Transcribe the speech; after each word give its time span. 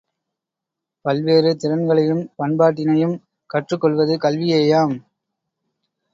பல்வேறு 1.05 1.51
திறன்களையும் 1.55 2.23
பண்பாட்டினையும் 2.39 3.15
கற்றுக் 3.49 3.81
கொள்வதும் 3.81 4.23
கல்வியேயாம்! 4.25 4.97